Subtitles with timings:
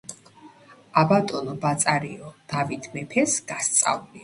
[1.01, 4.19] ა ბატონო ბაწარიო, დავით მეფეს გასწავლიო